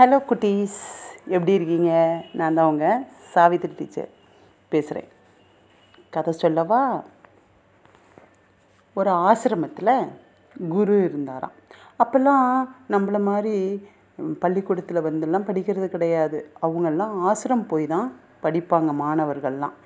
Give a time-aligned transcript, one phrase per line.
[0.00, 0.76] Hello குட்டீஸ்
[1.24, 1.90] எப்படி இருக்கீங்க?
[2.32, 2.86] நான் தான் உங்க
[3.34, 4.08] சாவித்ரி டீச்சர்
[4.68, 5.08] பேசுகிறேன்
[6.10, 7.02] கதை சொல்லவா?
[8.94, 10.08] ஒரு ஆசிரமத்தில்
[10.68, 11.52] குரு இருந்தாராம்.
[12.02, 12.46] அப்போல்லாம்
[12.94, 13.84] நம்மள மாதிரி
[14.44, 16.40] பள்ளிக்கூடத்தில் வந்துலாம் படிக்கிறது கிடையாது.
[16.62, 18.08] அவங்கெல்லாம் ஆசிரம் போய் தான்
[18.42, 19.76] படிப்பாங்க மாணவர்கள்லாம்.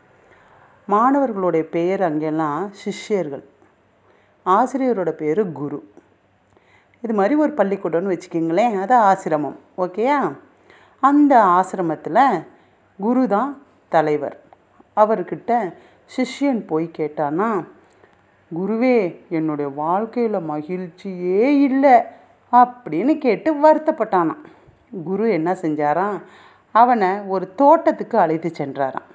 [0.86, 3.44] மாணவர்களுடைய பெயர் அங்கெல்லாம் சிஷ்யர்கள்.
[4.46, 5.92] ஆசிரியரோட பேர் குரு.
[7.04, 8.74] இது மாதிரி ஒரு பள்ளிக்கூடம்னு வச்சுக்கிங்களேன்.
[8.82, 9.56] அது ஆசிரமம்.
[9.78, 10.18] ஓகேயா?
[11.02, 12.44] அந்த ஆசிரமத்தில்
[12.98, 13.50] குரு தான்
[13.88, 14.36] தலைவர்.
[14.96, 15.50] அவர்கிட்ட
[16.14, 17.48] சிஷ்யன் போய் கேட்டானா
[18.50, 18.96] குருவே
[19.28, 21.96] என்னுடைய வாழ்க்கையில் மகிழ்ச்சியே இல்லை
[22.52, 24.42] அப்படின்னு கேட்டு வருத்தப்பட்டானான்
[25.04, 26.18] குரு என்ன செஞ்சாராம்?
[26.74, 29.08] அவனை ஒரு தோட்டத்துக்கு அழைத்து சென்றாராம்.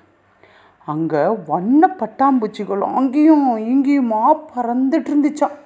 [0.86, 4.22] அங்கே வண்ண பட்டாம்பூச்சிகள் அங்கேயும் இங்கேயுமா
[4.54, 5.58] பறந்துட்டு இருந்துச்சான்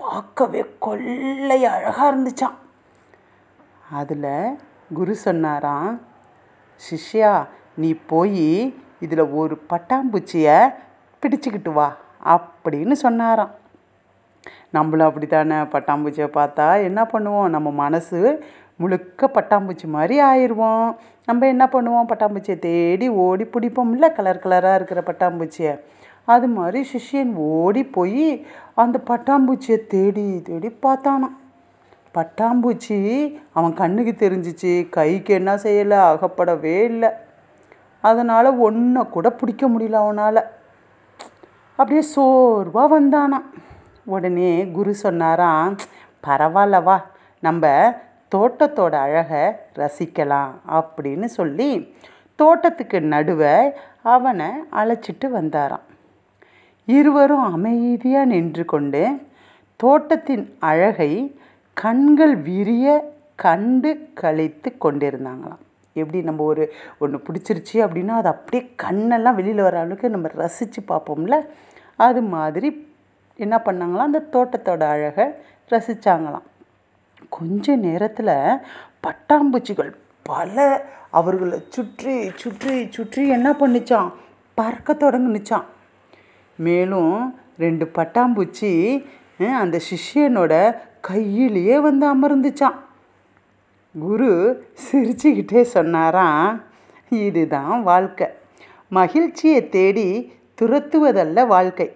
[0.00, 2.56] பார்க்கவே கொள்ளை அழகாக இருந்துச்சான்
[3.90, 4.58] அதில்
[4.94, 6.00] குரு சொன்னாராம்
[6.86, 7.30] சிஷ்யா
[7.76, 8.48] நீ போய்
[9.00, 10.58] இதில் ஒரு பட்டாம்பூச்சியை
[11.22, 11.88] பிடிச்சிக்கிட்டு வா
[12.34, 13.52] அப்படின்னு சொன்னாராம்.
[14.70, 17.48] நம்மளும் அப்படி தானே பட்டாம்பூச்சியை பார்த்தா என்ன பண்ணுவோம்?
[17.48, 18.20] நம்ம மனசு
[18.76, 20.88] முழுக்க பட்டாம்பூச்சி மாதிரி ஆயிடுவோம்
[21.26, 22.08] நம்ம என்ன பண்ணுவோம்?
[22.12, 25.74] பட்டாம்பூச்சியை தேடி ஓடி பிடிப்போம்ல கலர் கலராக இருக்கிற பட்டாம்பூச்சியை.
[26.34, 28.28] அது மாதிரி சிஷ்யன் ஓடி போய்
[28.82, 31.36] அந்த பட்டாம்பூச்சியை தேடி தேடி பார்த்தானான்
[32.16, 32.98] பட்டாம்பூச்சி
[33.52, 37.10] அவன் கண்ணுக்கு தெரிஞ்சிச்சு கைக்கு என்ன செய்யலை அகப்படவே இல்லை.
[38.04, 40.40] அதனால் ஒன்றை கூட பிடிக்க முடியல அவனால்.
[41.78, 43.46] அப்படியே சோர்வாக வந்தானான்
[44.14, 45.74] உடனே குரு சொன்னாராம்
[46.26, 46.96] பரவாயில்லவா
[47.42, 47.72] நம்ம
[48.34, 49.44] தோட்டத்தோட அழகை
[49.80, 51.70] ரசிக்கலாம் அப்படின்னு சொல்லி
[52.38, 53.56] தோட்டத்துக்கு நடுவே
[54.14, 54.48] அவனை
[54.80, 55.86] அழைச்சிட்டு வந்தாராம்.
[56.88, 59.02] இருவரும் அமைதியாக நின்று கொண்டு
[59.80, 61.12] தோட்டத்தின் அழகை
[61.76, 62.86] கண்கள் விரிய
[63.44, 65.62] கண்டு கழித்து கொண்டிருந்தாங்களாம்.
[65.96, 66.64] எப்படி நம்ம ஒரு
[67.02, 71.36] ஒன்று பிடிச்சிருச்சு அப்படின்னா அது அப்படியே கண்ணெல்லாம் வெளியில் வர அளவுக்கு நம்ம ரசித்து பார்ப்போம்ல?
[72.06, 72.68] அது மாதிரி
[73.38, 74.10] என்ன பண்ணாங்களாம்?
[74.10, 75.26] அந்த தோட்டத்தோட அழகை
[75.70, 76.46] ரசித்தாங்களாம்
[77.36, 78.34] கொஞ்ச நேரத்தில்
[79.04, 79.92] பட்டாம்பூச்சிகள்
[80.22, 80.56] பல
[81.10, 84.10] அவர்களை சுற்றி சுற்றி சுற்றி என்ன பண்ணிச்சான்
[84.58, 85.66] பறக்க தொடங்குனுச்சான்
[86.56, 88.72] மேலும் ரெண்டு பட்டாம்பூச்சி
[89.60, 90.54] அந்த சிஷ்யனோட
[91.00, 92.78] கையிலேயே வந்து அமர்ந்துச்சான்
[93.94, 94.30] குரு
[94.86, 96.62] சிரிச்சுக்கிட்டே சொன்னாராம்
[97.08, 98.26] இதுதான் வாழ்க்கை.
[98.88, 100.08] மகிழ்ச்சியை தேடி
[100.60, 101.88] துரத்துவதல்ல வாழ்க்கை.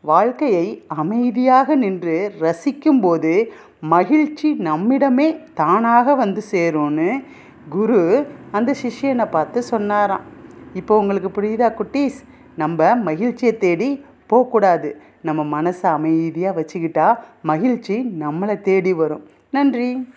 [0.00, 3.32] வாழ்க்கையை அமைதியாக நின்று ரசிக்கும்போது
[3.80, 7.10] மகிழ்ச்சி நம்மிடமே தானாக வந்து சேரும்னு
[7.68, 10.24] குரு அந்த சிஷ்யனை பார்த்து சொன்னாராம்.
[10.74, 12.18] இப்போ உங்களுக்கு புரியுதா குட்டீஸ்?
[12.56, 15.00] நம்ம மகிழ்ச்சியை தேடி போகக்கூடாது.
[15.20, 19.24] நம்ம மனசை அமைதியாக வச்சுக்கிட்டா மகிழ்ச்சி நம்மளை தேடி வரும்.
[19.50, 20.08] நன்றி.